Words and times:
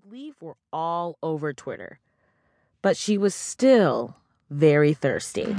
she'd 0.00 0.12
leave 0.12 0.34
were 0.40 0.56
all 0.72 1.18
over 1.22 1.52
Twitter. 1.52 1.98
But 2.82 2.96
she 2.96 3.18
was 3.18 3.34
still 3.34 4.16
very 4.48 4.94
thirsty. 4.94 5.54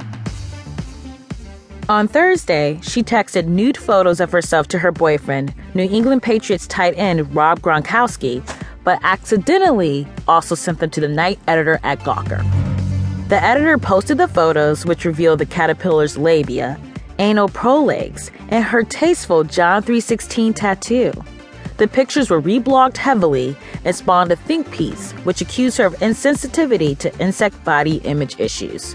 On 1.88 2.08
Thursday, 2.08 2.80
she 2.82 3.02
texted 3.02 3.46
nude 3.46 3.76
photos 3.76 4.20
of 4.20 4.32
herself 4.32 4.68
to 4.68 4.78
her 4.78 4.92
boyfriend, 4.92 5.54
New 5.74 5.84
England 5.84 6.22
Patriots 6.22 6.66
tight 6.66 6.94
end 6.96 7.34
Rob 7.34 7.60
Gronkowski, 7.60 8.42
but 8.84 8.98
accidentally 9.02 10.06
also 10.26 10.54
sent 10.54 10.78
them 10.78 10.90
to 10.90 11.00
the 11.00 11.08
night 11.08 11.38
editor 11.46 11.78
at 11.82 12.00
Gawker. 12.00 12.42
The 13.28 13.42
editor 13.42 13.78
posted 13.78 14.18
the 14.18 14.28
photos, 14.28 14.86
which 14.86 15.04
revealed 15.04 15.40
the 15.40 15.46
caterpillar's 15.46 16.16
labia, 16.16 16.78
anal 17.18 17.48
prolegs, 17.48 18.30
and 18.48 18.64
her 18.64 18.82
tasteful 18.82 19.44
John 19.44 19.82
316 19.82 20.54
tattoo. 20.54 21.12
The 21.82 21.88
pictures 21.88 22.30
were 22.30 22.40
reblogged 22.40 22.96
heavily 22.96 23.56
and 23.84 23.96
spawned 23.96 24.30
a 24.30 24.36
think 24.36 24.70
piece, 24.70 25.10
which 25.24 25.40
accused 25.40 25.78
her 25.78 25.86
of 25.86 25.94
insensitivity 25.94 26.96
to 26.98 27.12
insect 27.18 27.64
body 27.64 27.96
image 28.04 28.38
issues. 28.38 28.94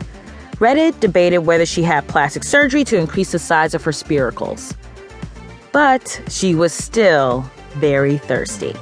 Reddit 0.61 0.97
debated 1.01 1.39
whether 1.39 1.65
she 1.65 1.83
had 1.83 2.07
plastic 2.07 2.45
surgery 2.45 2.85
to 2.85 2.97
increase 2.97 3.33
the 3.33 3.39
size 3.39 3.73
of 3.73 3.83
her 3.83 3.91
spiracles. 3.91 4.73
But 5.73 6.21
she 6.29 6.55
was 6.55 6.71
still 6.71 7.41
very 7.73 8.19
thirsty. 8.19 8.73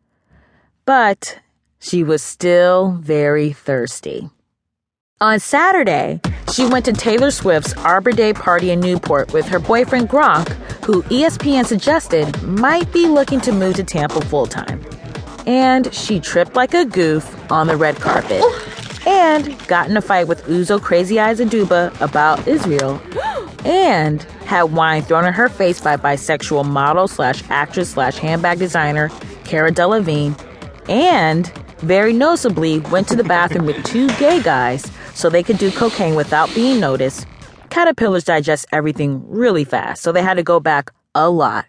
But 0.86 1.40
she 1.80 2.04
was 2.04 2.22
still 2.22 2.92
very 3.00 3.52
thirsty. 3.54 4.30
On 5.22 5.40
Saturday, 5.40 6.22
she 6.54 6.66
went 6.66 6.86
to 6.86 6.94
Taylor 6.94 7.32
Swift's 7.32 7.74
Arbor 7.74 8.12
Day 8.12 8.32
party 8.32 8.72
in 8.72 8.80
Newport 8.80 9.34
with 9.34 9.46
her 9.48 9.60
boyfriend 9.60 10.10
Gronk, 10.10 10.48
who 10.86 11.04
ESPN 11.04 11.66
suggested 11.66 12.42
might 12.44 12.92
be 12.94 13.06
looking 13.06 13.42
to 13.42 13.52
move 13.52 13.76
to 13.76 13.84
Tampa 13.84 14.22
full 14.22 14.46
time. 14.46 14.84
And 15.46 15.94
she 15.94 16.20
tripped 16.20 16.56
like 16.56 16.74
a 16.74 16.86
goof 16.86 17.52
on 17.52 17.68
the 17.68 17.76
red 17.76 17.98
carpet 17.98 18.44
and 19.06 19.58
got 19.68 19.90
in 19.90 19.98
a 19.98 20.02
fight 20.02 20.28
with 20.28 20.44
Uzo 20.44 20.82
Crazy 20.82 21.20
Eyes 21.20 21.40
Aduba 21.40 22.00
about 22.02 22.48
Israel 22.48 23.02
and 23.66 24.24
had 24.46 24.64
wine 24.64 25.02
thrown 25.02 25.26
in 25.26 25.34
her 25.34 25.50
face 25.50 25.82
by 25.82 25.98
bisexual 25.98 26.66
model 26.66 27.08
slash 27.08 27.44
actress 27.50 27.92
slash 27.92 28.18
handbag 28.18 28.60
designer 28.60 29.10
Cara 29.44 29.72
Delevingne 29.72 30.40
and 30.88 31.52
very 31.80 32.14
noticeably 32.14 32.80
went 32.80 33.08
to 33.10 33.16
the 33.16 33.24
bathroom 33.24 33.66
with 33.66 33.84
two 33.84 34.08
gay 34.18 34.42
guys 34.42 34.90
so 35.14 35.30
they 35.30 35.44
could 35.44 35.58
do 35.58 35.72
cocaine 35.72 36.16
without 36.16 36.54
being 36.54 36.80
noticed. 36.80 37.26
Caterpillars 37.70 38.24
digest 38.24 38.66
everything 38.72 39.24
really 39.30 39.64
fast, 39.64 40.02
so 40.02 40.12
they 40.12 40.24
had 40.24 40.36
to 40.36 40.44
go 40.44 40.60
back 40.60 40.92
a 41.16 41.30
lot. 41.30 41.66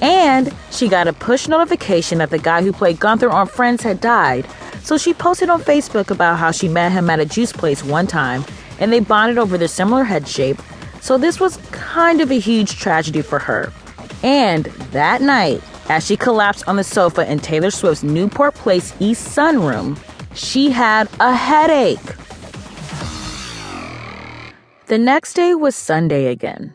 And 0.00 0.52
she 0.70 0.88
got 0.88 1.08
a 1.08 1.12
push 1.12 1.48
notification 1.48 2.18
that 2.18 2.30
the 2.30 2.38
guy 2.38 2.62
who 2.62 2.72
played 2.72 2.98
Gunther 2.98 3.30
on 3.30 3.46
Friends 3.46 3.82
had 3.82 4.00
died, 4.00 4.46
so 4.82 4.98
she 4.98 5.14
posted 5.14 5.48
on 5.48 5.62
Facebook 5.62 6.10
about 6.10 6.38
how 6.38 6.50
she 6.50 6.68
met 6.68 6.92
him 6.92 7.08
at 7.08 7.20
a 7.20 7.24
juice 7.24 7.52
place 7.52 7.84
one 7.84 8.06
time 8.06 8.44
and 8.78 8.92
they 8.92 8.98
bonded 8.98 9.38
over 9.38 9.56
their 9.56 9.68
similar 9.68 10.02
head 10.02 10.26
shape, 10.26 10.60
so 11.00 11.16
this 11.16 11.38
was 11.38 11.56
kind 11.70 12.20
of 12.20 12.32
a 12.32 12.38
huge 12.38 12.78
tragedy 12.78 13.22
for 13.22 13.38
her. 13.38 13.72
And 14.24 14.64
that 14.92 15.22
night, 15.22 15.62
as 15.92 16.06
she 16.06 16.16
collapsed 16.16 16.66
on 16.66 16.76
the 16.76 16.84
sofa 16.84 17.30
in 17.30 17.38
Taylor 17.38 17.70
Swift's 17.70 18.02
Newport 18.02 18.54
Place 18.54 18.94
East 18.98 19.36
sunroom, 19.36 19.98
she 20.34 20.70
had 20.70 21.06
a 21.20 21.34
headache. 21.34 22.00
The 24.86 24.96
next 24.96 25.34
day 25.34 25.54
was 25.54 25.76
Sunday 25.76 26.28
again. 26.28 26.72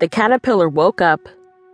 The 0.00 0.08
caterpillar 0.08 0.68
woke 0.68 1.00
up, 1.00 1.30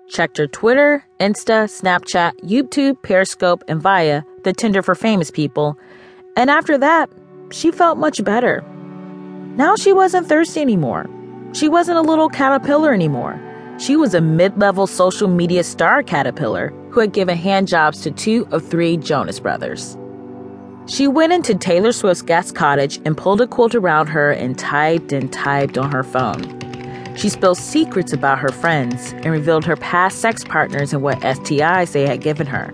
checked 0.08 0.38
her 0.38 0.46
Twitter, 0.46 1.04
Insta, 1.18 1.66
Snapchat, 1.66 2.40
YouTube, 2.42 3.02
Periscope, 3.02 3.64
and 3.66 3.82
Raya, 3.82 4.24
the 4.44 4.52
Tinder 4.52 4.82
for 4.82 4.94
famous 4.94 5.32
people, 5.32 5.76
and 6.36 6.48
after 6.48 6.78
that, 6.78 7.10
she 7.50 7.72
felt 7.72 7.98
much 7.98 8.22
better. 8.22 8.62
Now 9.56 9.74
she 9.74 9.92
wasn't 9.92 10.28
thirsty 10.28 10.60
anymore. 10.60 11.10
She 11.54 11.68
wasn't 11.68 11.98
a 11.98 12.02
little 12.02 12.28
caterpillar 12.28 12.94
anymore. 12.94 13.40
She 13.82 13.96
was 13.96 14.14
a 14.14 14.20
mid 14.20 14.60
level 14.60 14.86
social 14.86 15.26
media 15.26 15.64
star 15.64 16.04
caterpillar 16.04 16.72
who 16.90 17.00
had 17.00 17.12
given 17.12 17.36
hand 17.36 17.66
jobs 17.66 18.02
to 18.02 18.12
two 18.12 18.46
of 18.52 18.64
three 18.64 18.96
Jonas 18.96 19.40
brothers. 19.40 19.98
She 20.86 21.08
went 21.08 21.32
into 21.32 21.56
Taylor 21.56 21.90
Swift's 21.90 22.22
guest 22.22 22.54
cottage 22.54 23.00
and 23.04 23.16
pulled 23.16 23.40
a 23.40 23.46
quilt 23.48 23.74
around 23.74 24.06
her 24.06 24.30
and 24.30 24.56
typed 24.56 25.12
and 25.12 25.32
typed 25.32 25.78
on 25.78 25.90
her 25.90 26.04
phone. 26.04 26.60
She 27.16 27.28
spilled 27.28 27.58
secrets 27.58 28.12
about 28.12 28.38
her 28.38 28.50
friends 28.50 29.14
and 29.14 29.32
revealed 29.32 29.64
her 29.64 29.76
past 29.76 30.20
sex 30.20 30.44
partners 30.44 30.92
and 30.92 31.02
what 31.02 31.18
STIs 31.18 31.90
they 31.90 32.06
had 32.06 32.20
given 32.20 32.46
her, 32.46 32.72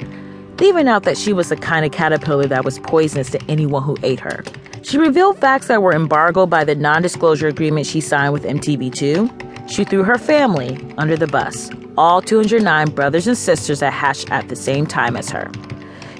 leaving 0.58 0.88
out 0.88 1.04
that 1.04 1.16
she 1.16 1.32
was 1.32 1.48
the 1.48 1.56
kind 1.56 1.86
of 1.86 1.90
caterpillar 1.90 2.46
that 2.48 2.66
was 2.66 2.80
poisonous 2.80 3.30
to 3.30 3.42
anyone 3.48 3.82
who 3.82 3.96
ate 4.02 4.20
her. 4.20 4.44
She 4.82 4.98
revealed 4.98 5.38
facts 5.38 5.68
that 5.68 5.80
were 5.80 5.94
embargoed 5.94 6.50
by 6.50 6.64
the 6.64 6.74
non 6.74 7.00
disclosure 7.00 7.48
agreement 7.48 7.86
she 7.86 8.02
signed 8.02 8.34
with 8.34 8.44
MTV2. 8.44 9.47
She 9.68 9.84
threw 9.84 10.02
her 10.02 10.16
family 10.16 10.78
under 10.96 11.16
the 11.16 11.26
bus, 11.26 11.70
all 11.98 12.22
209 12.22 12.90
brothers 12.94 13.26
and 13.26 13.36
sisters 13.36 13.80
that 13.80 13.92
hatched 13.92 14.30
at 14.30 14.48
the 14.48 14.56
same 14.56 14.86
time 14.86 15.14
as 15.14 15.28
her. 15.30 15.50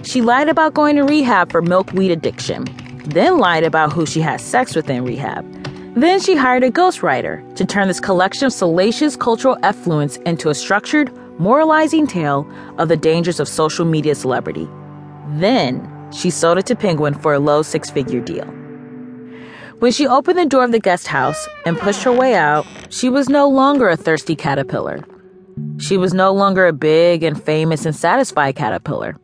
She 0.03 0.20
lied 0.20 0.48
about 0.48 0.75
going 0.75 0.97
to 0.97 1.03
rehab 1.03 1.50
for 1.50 1.62
milkweed 1.62 2.10
addiction, 2.10 2.66
then 3.06 3.38
lied 3.38 3.64
about 3.64 3.92
who 3.92 4.04
she 4.04 4.20
had 4.20 4.41
sex 4.41 4.76
with 4.76 4.91
in 4.91 5.04
rehab. 5.04 5.44
Then 5.94 6.20
she 6.20 6.36
hired 6.36 6.62
a 6.62 6.70
ghostwriter 6.70 7.42
to 7.56 7.64
turn 7.64 7.88
this 7.88 8.00
collection 8.00 8.47
of 8.47 8.53
salacious 8.53 9.16
cultural 9.16 9.56
effluence 9.62 10.19
into 10.19 10.50
a 10.50 10.54
structured, 10.54 11.10
moralizing 11.41 12.06
tale 12.06 12.47
of 12.76 12.88
the 12.88 12.97
dangers 12.97 13.41
of 13.41 13.48
social 13.48 13.84
media 13.84 14.15
celebrity. 14.15 14.69
Then 15.36 15.91
she 16.12 16.30
sold 16.30 16.59
it 16.59 16.66
to 16.66 16.76
Penguin 16.76 17.15
for 17.15 17.32
a 17.32 17.38
low 17.38 17.62
six 17.62 17.91
figure 17.91 18.20
deal. 18.20 18.58
When 19.78 19.93
she 19.93 20.09
opened 20.09 20.37
the 20.37 20.44
door 20.44 20.65
of 20.65 20.72
the 20.72 20.81
guest 20.81 21.06
house 21.06 21.49
and 21.65 21.78
pushed 21.78 22.03
her 22.03 22.11
way 22.11 22.34
out, 22.34 22.66
she 22.91 23.09
was 23.09 23.28
no 23.28 23.49
longer 23.49 23.89
a 23.89 23.97
thirsty 23.97 24.34
caterpillar. 24.34 25.05
She 25.78 25.97
was 25.97 26.12
no 26.12 26.33
longer 26.33 26.66
a 26.66 26.72
big 26.72 27.22
and 27.22 27.41
famous 27.41 27.87
and 27.87 27.94
satisfied 27.94 28.56
caterpillar. 28.56 29.16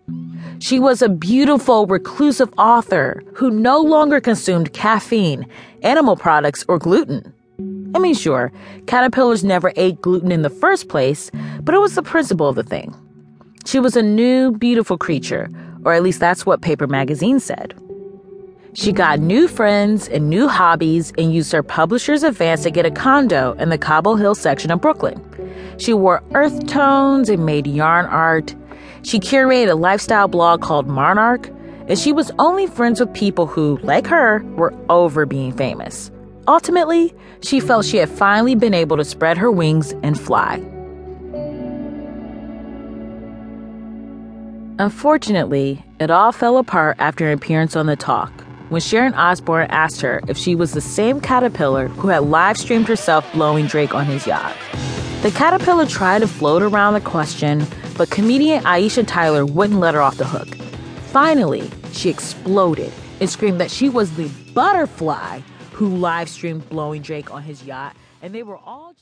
She 0.60 0.78
was 0.78 1.03
a 1.03 1.09
beautiful, 1.09 1.87
reclusive 1.87 2.54
author 2.56 3.20
who 3.34 3.50
no 3.50 3.81
longer 3.81 4.20
consumed 4.20 4.72
caffeine, 4.72 5.44
animal 5.82 6.15
products, 6.15 6.65
or 6.69 6.78
gluten. 6.78 7.34
I 7.97 7.98
mean, 7.98 8.15
sure, 8.15 8.53
caterpillars 8.86 9.42
never 9.42 9.72
ate 9.75 10.00
gluten 10.00 10.31
in 10.31 10.42
the 10.42 10.50
first 10.50 10.88
place, 10.88 11.32
but 11.62 11.75
it 11.75 11.81
was 11.81 11.97
the 11.97 12.03
principle 12.03 12.48
of 12.48 12.54
the 12.54 12.62
thing. 12.62 12.94
She 13.66 13.81
was 13.81 13.97
a 13.97 14.03
new, 14.03 14.53
beautiful 14.53 14.98
creature, 14.98 15.48
or 15.84 15.94
at 15.94 16.04
least 16.04 16.21
that's 16.21 16.47
what 16.47 16.62
Paper 16.62 16.86
Magazine 16.86 17.41
said. 17.41 17.75
She 18.76 18.90
got 18.90 19.20
new 19.20 19.46
friends 19.46 20.08
and 20.08 20.28
new 20.28 20.48
hobbies 20.48 21.12
and 21.16 21.32
used 21.32 21.52
her 21.52 21.62
publisher's 21.62 22.24
advance 22.24 22.64
to 22.64 22.72
get 22.72 22.84
a 22.84 22.90
condo 22.90 23.52
in 23.52 23.68
the 23.68 23.78
Cobble 23.78 24.16
Hill 24.16 24.34
section 24.34 24.72
of 24.72 24.80
Brooklyn. 24.80 25.22
She 25.78 25.94
wore 25.94 26.24
earth 26.34 26.66
tones 26.66 27.28
and 27.28 27.47
made 27.47 27.68
yarn 27.68 28.06
art. 28.06 28.53
She 29.03 29.21
curated 29.21 29.71
a 29.71 29.76
lifestyle 29.76 30.26
blog 30.26 30.60
called 30.60 30.88
Monarch, 30.88 31.48
and 31.88 31.97
she 31.97 32.12
was 32.12 32.32
only 32.41 32.66
friends 32.66 32.98
with 32.98 33.15
people 33.15 33.47
who, 33.47 33.78
like 33.84 34.09
her, 34.09 34.42
were 34.56 34.74
over 34.91 35.24
being 35.24 35.53
famous. 35.53 36.10
Ultimately, 36.48 37.15
she 37.42 37.60
felt 37.60 37.84
she 37.84 37.98
had 37.98 38.09
finally 38.09 38.56
been 38.56 38.74
able 38.74 38.97
to 38.97 39.04
spread 39.04 39.38
her 39.38 39.53
wings 39.53 39.92
and 40.03 40.18
fly. 40.18 40.56
Unfortunately, 44.80 45.84
it 46.00 46.10
all 46.10 46.32
fell 46.32 46.56
apart 46.59 46.97
after 46.98 47.28
an 47.28 47.38
appearance 47.38 47.77
on 47.77 47.86
The 47.86 47.94
Talk 47.94 48.43
when 48.69 48.81
Sharon 48.81 49.15
Osbourne 49.15 49.66
asked 49.71 50.01
her 50.01 50.21
if 50.28 50.37
she 50.37 50.55
was 50.55 50.72
the 50.72 50.81
same 50.81 51.21
caterpillar 51.21 51.89
who 51.89 52.09
had 52.09 52.25
live 52.25 52.57
streamed 52.57 52.89
herself 52.89 53.31
blowing 53.33 53.66
Drake 53.66 53.95
on 53.95 54.07
his 54.07 54.27
yacht. 54.27 54.57
The 55.22 55.31
caterpillar 55.31 55.87
tried 55.87 56.21
to 56.21 56.28
float 56.28 56.63
around 56.63 56.95
the 56.95 57.01
question, 57.01 57.66
but 57.97 58.11
comedian 58.11 58.63
Aisha 58.65 59.07
Tyler 59.07 59.47
wouldn't 59.47 59.81
let 59.81 59.95
her 59.95 60.03
off 60.03 60.16
the 60.16 60.27
hook. 60.27 60.55
Finally, 61.07 61.71
she 61.93 62.11
exploded 62.11 62.93
and 63.21 63.31
screamed 63.31 63.61
that 63.61 63.71
she 63.71 63.89
was 63.89 64.16
the 64.16 64.28
butterfly 64.53 65.41
who 65.72 65.89
live 65.89 66.28
streamed 66.28 66.69
blowing 66.69 67.03
Drake 67.03 67.33
on 67.33 67.43
his 67.43 67.65
yacht, 67.65 67.97
and 68.22 68.34
they 68.34 68.43
were 68.43 68.59
all 68.66 68.93